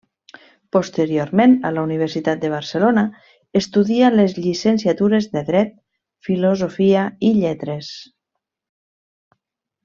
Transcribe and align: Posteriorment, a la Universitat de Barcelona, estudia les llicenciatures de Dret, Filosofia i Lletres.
Posteriorment, 0.75 1.51
a 1.69 1.71
la 1.75 1.83
Universitat 1.87 2.41
de 2.45 2.49
Barcelona, 2.53 3.03
estudia 3.61 4.09
les 4.15 4.33
llicenciatures 4.39 5.29
de 5.37 5.45
Dret, 5.51 5.77
Filosofia 6.29 7.05
i 7.31 7.33
Lletres. 7.41 7.93